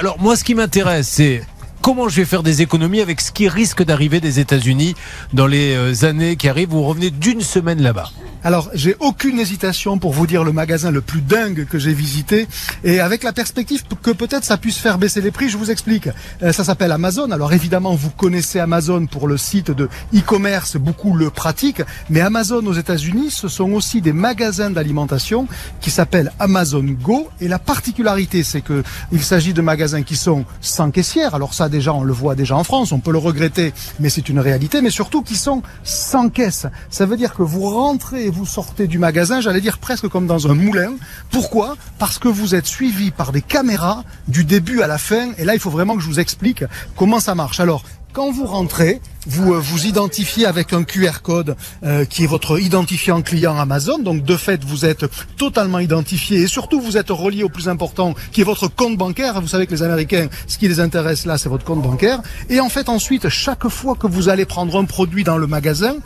[0.00, 1.42] Alors moi, ce qui m'intéresse, c'est
[1.82, 4.94] comment je vais faire des économies avec ce qui risque d'arriver des États-Unis
[5.34, 6.70] dans les euh, années qui arrivent.
[6.70, 8.08] Vous revenez d'une semaine là-bas.
[8.42, 12.48] Alors, j'ai aucune hésitation pour vous dire le magasin le plus dingue que j'ai visité.
[12.84, 16.08] Et avec la perspective que peut-être ça puisse faire baisser les prix, je vous explique.
[16.42, 17.30] Euh, ça s'appelle Amazon.
[17.32, 21.82] Alors évidemment, vous connaissez Amazon pour le site de e-commerce, beaucoup le pratiquent.
[22.08, 25.46] Mais Amazon aux États-Unis, ce sont aussi des magasins d'alimentation
[25.82, 27.28] qui s'appellent Amazon Go.
[27.42, 28.82] Et la particularité, c'est que
[29.12, 31.34] il s'agit de magasins qui sont sans caissière.
[31.34, 32.92] Alors ça, déjà, on le voit déjà en France.
[32.92, 34.80] On peut le regretter, mais c'est une réalité.
[34.80, 36.66] Mais surtout, qui sont sans caisse.
[36.88, 40.50] Ça veut dire que vous rentrez vous sortez du magasin, j'allais dire presque comme dans
[40.50, 40.92] un moulin.
[41.30, 41.76] Pourquoi?
[41.98, 45.32] Parce que vous êtes suivi par des caméras du début à la fin.
[45.38, 46.64] Et là, il faut vraiment que je vous explique
[46.96, 47.60] comment ça marche.
[47.60, 52.26] Alors, quand vous rentrez, vous euh, vous identifiez avec un QR code euh, qui est
[52.26, 53.98] votre identifiant client Amazon.
[53.98, 55.04] Donc de fait, vous êtes
[55.36, 59.40] totalement identifié et surtout vous êtes relié au plus important qui est votre compte bancaire.
[59.40, 62.20] Vous savez que les Américains, ce qui les intéresse là, c'est votre compte bancaire.
[62.48, 65.96] Et en fait, ensuite, chaque fois que vous allez prendre un produit dans le magasin,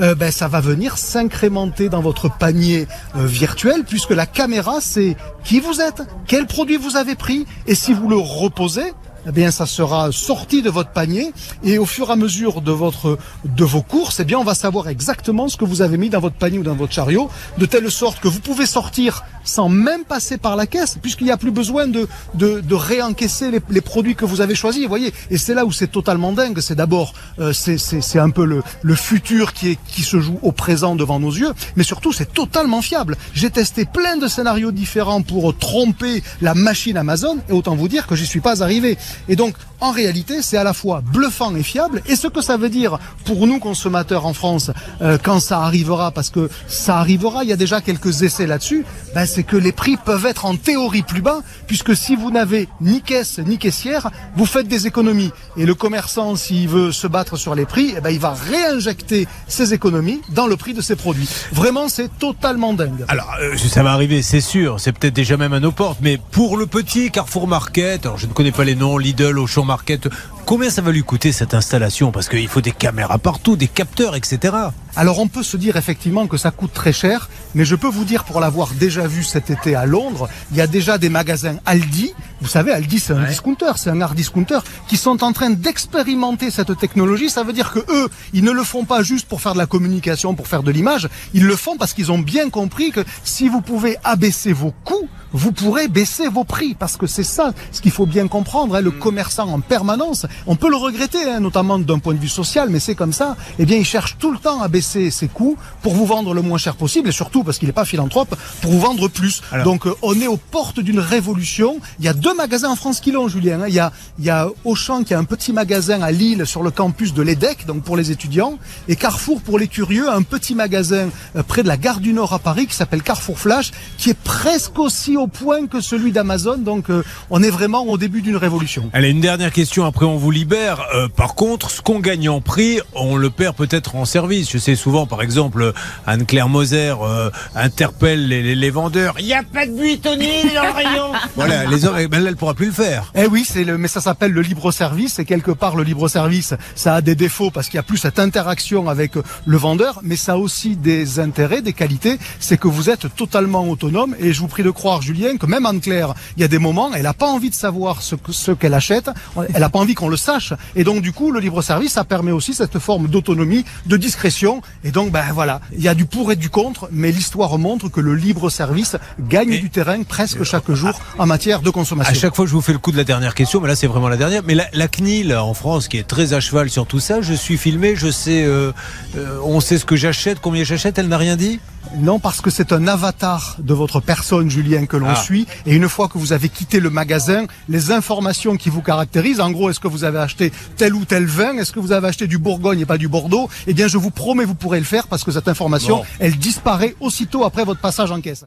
[0.00, 5.60] euh, ben, ça va venir s'incrémenter dans votre panier virtuel puisque la caméra, c'est qui
[5.60, 8.92] vous êtes, quel produit vous avez pris et si vous le reposez,
[9.26, 12.72] eh bien, ça sera sorti de votre panier et au fur et à mesure de
[12.72, 16.10] votre, de vos courses, eh bien, on va savoir exactement ce que vous avez mis
[16.10, 19.68] dans votre panier ou dans votre chariot, de telle sorte que vous pouvez sortir sans
[19.68, 23.60] même passer par la caisse, puisqu'il n'y a plus besoin de, de, de réencaisser les,
[23.70, 25.12] les, produits que vous avez choisis, voyez.
[25.30, 26.60] Et c'est là où c'est totalement dingue.
[26.60, 30.52] C'est d'abord, euh, c'est un peu le, le futur qui, est, qui se joue au
[30.52, 33.16] présent devant nos yeux, mais surtout, c'est totalement fiable.
[33.34, 38.06] J'ai testé plein de scénarios différents pour tromper la machine Amazon, et autant vous dire
[38.06, 38.96] que j'y suis pas arrivé.
[39.28, 42.02] Et donc, en réalité, c'est à la fois bluffant et fiable.
[42.06, 44.70] Et ce que ça veut dire pour nous consommateurs en France,
[45.02, 48.86] euh, quand ça arrivera, parce que ça arrivera, il y a déjà quelques essais là-dessus,
[49.14, 52.68] ben, c'est que les prix peuvent être en théorie plus bas, puisque si vous n'avez
[52.80, 55.32] ni caisse ni caissière, vous faites des économies.
[55.56, 59.28] Et le commerçant, s'il veut se battre sur les prix, eh ben, il va réinjecter
[59.48, 61.28] ses économies dans le prix de ses produits.
[61.52, 63.04] Vraiment, c'est totalement dingue.
[63.08, 64.80] Alors, euh, ça va arriver, c'est sûr.
[64.80, 68.26] C'est peut-être déjà même à nos portes, mais pour le petit Carrefour Market, alors je
[68.26, 70.08] ne connais pas les noms, Lidl, Auchan Market,
[70.44, 72.12] combien ça va lui coûter cette installation?
[72.12, 74.54] Parce qu'il faut des caméras partout, des capteurs, etc.
[74.96, 78.04] Alors on peut se dire effectivement que ça coûte très cher, mais je peux vous
[78.04, 81.56] dire pour l'avoir déjà vu cet été à Londres, il y a déjà des magasins
[81.66, 82.14] Aldi.
[82.40, 86.50] Vous savez, Aldi c'est un discounter, c'est un art discounter qui sont en train d'expérimenter
[86.50, 87.28] cette technologie.
[87.28, 89.66] Ça veut dire que eux, ils ne le font pas juste pour faire de la
[89.66, 91.08] communication, pour faire de l'image.
[91.32, 95.08] Ils le font parce qu'ils ont bien compris que si vous pouvez abaisser vos coûts,
[95.32, 98.76] vous pourrez baisser vos prix parce que c'est ça ce qu'il faut bien comprendre.
[98.76, 98.98] Hein, le mm.
[99.00, 102.80] commerçant en permanence, on peut le regretter, hein, notamment d'un point de vue social, mais
[102.80, 103.36] c'est comme ça.
[103.58, 106.42] Eh bien, il cherche tout le temps à baisser ses coûts pour vous vendre le
[106.42, 109.42] moins cher possible et surtout parce qu'il n'est pas philanthrope pour vous vendre plus.
[109.64, 111.78] Donc, euh, on est aux portes d'une révolution.
[111.98, 113.62] Il y a deux magasins en France qui l'ont, Julien.
[113.62, 113.68] Hein.
[113.68, 116.62] Il y a il y a Auchan qui a un petit magasin à Lille sur
[116.62, 118.58] le campus de l'EDEC, donc pour les étudiants,
[118.88, 122.32] et Carrefour pour les curieux, un petit magasin euh, près de la gare du Nord
[122.32, 126.58] à Paris qui s'appelle Carrefour Flash, qui est presque aussi point que celui d'Amazon.
[126.58, 128.90] Donc euh, on est vraiment au début d'une révolution.
[128.92, 130.86] Allez, une dernière question, après on vous libère.
[130.94, 134.50] Euh, par contre, ce qu'on gagne en prix, on le perd peut-être en service.
[134.50, 135.74] Je sais souvent, par exemple,
[136.06, 139.16] Anne-Claire Moser euh, interpelle les, les, vendeurs.
[139.18, 141.12] Il n'y a pas de buitonnée dans le rayon.
[141.36, 143.12] voilà, les hommes, ben, elle ne pourra plus le faire.
[143.14, 145.18] Eh oui, c'est le, mais ça s'appelle le libre service.
[145.18, 147.98] Et quelque part, le libre service, ça a des défauts parce qu'il y a plus
[147.98, 149.12] cette interaction avec
[149.44, 152.18] le vendeur, mais ça a aussi des intérêts, des qualités.
[152.40, 154.16] C'est que vous êtes totalement autonome.
[154.18, 156.92] Et je vous prie de croire, Julien, que même Anne-Claire, il y a des moments,
[156.94, 159.10] elle n'a pas envie de savoir ce, ce qu'elle achète,
[159.52, 160.52] elle n'a pas envie qu'on le sache.
[160.76, 164.62] Et donc, du coup, le libre-service, ça permet aussi cette forme d'autonomie, de discrétion.
[164.84, 167.88] Et donc, ben voilà, il y a du pour et du contre, mais l'histoire montre
[167.88, 172.12] que le libre-service gagne du terrain presque chaque jour en matière de consommation.
[172.12, 173.86] À chaque fois, je vous fais le coup de la dernière question, mais là, c'est
[173.86, 174.42] vraiment la dernière.
[174.44, 177.56] Mais la, CNIL en France, qui est très à cheval sur tout ça, je suis
[177.56, 178.72] filmé, je sais, euh,
[179.16, 181.60] euh, on sait ce que j'achète, combien j'achète, elle n'a rien dit?
[181.96, 185.16] Non, parce que c'est un avatar de votre personne, Julien, que l'on ah.
[185.16, 185.46] suit.
[185.66, 189.50] Et une fois que vous avez quitté le magasin, les informations qui vous caractérisent, en
[189.50, 192.26] gros, est-ce que vous avez acheté tel ou tel vin Est-ce que vous avez acheté
[192.26, 195.06] du Bourgogne et pas du Bordeaux Eh bien, je vous promets, vous pourrez le faire
[195.06, 198.44] parce que cette information, elle disparaît aussitôt après votre passage en caisse.